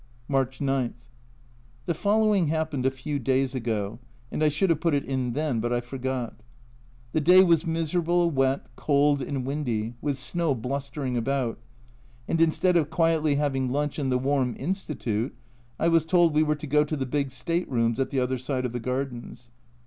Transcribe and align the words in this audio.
March 0.27 0.59
9. 0.59 0.95
The 1.85 1.93
following 1.93 2.47
happened 2.47 2.87
a 2.87 2.89
few 2.89 3.19
days 3.19 3.53
ago, 3.53 3.99
and 4.31 4.43
I 4.43 4.49
should 4.49 4.71
have 4.71 4.79
put 4.81 4.95
it 4.95 5.05
in 5.05 5.33
then, 5.33 5.59
but 5.59 5.71
I 5.71 5.79
forgot. 5.79 6.33
The 7.11 7.21
day 7.21 7.43
was 7.43 7.67
miserable, 7.67 8.31
wet, 8.31 8.65
cold, 8.75 9.21
and 9.21 9.45
windy, 9.45 9.93
with 10.01 10.17
snow 10.17 10.55
blustering 10.55 11.17
about, 11.17 11.59
and 12.27 12.41
instead 12.41 12.77
of 12.77 12.89
quietly 12.89 13.35
having 13.35 13.69
lunch 13.71 13.99
in 13.99 14.09
the 14.09 14.17
warm 14.17 14.55
Institute 14.57 15.35
I 15.79 15.87
was 15.87 16.03
told 16.03 16.33
we 16.33 16.41
were 16.41 16.55
to 16.55 16.65
go 16.65 16.83
to 16.83 16.95
the 16.97 17.05
big 17.05 17.29
state 17.29 17.69
rooms 17.69 17.99
at 17.99 18.09
the 18.09 18.19
other 18.21 18.39
side 18.39 18.65
of 18.65 18.73
the 18.73 18.79
gardens. 18.79 19.51